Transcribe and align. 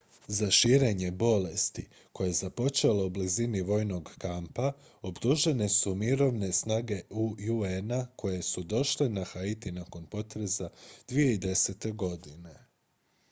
za 0.27 0.51
širenje 0.51 1.11
bolesti 1.11 1.87
koja 2.13 2.27
je 2.27 2.33
započela 2.33 3.05
u 3.05 3.09
blizini 3.09 3.61
vojnog 3.61 4.11
kampa 4.17 4.71
optužene 5.01 5.69
su 5.69 5.95
mirovne 5.95 6.51
snage 6.51 7.01
un-a 7.09 8.07
koje 8.15 8.41
su 8.41 8.63
došle 8.63 9.09
na 9.09 9.23
haiti 9.23 9.71
nakon 9.71 10.05
potresa 10.05 10.69
2010. 11.09 11.95
godine 11.95 12.65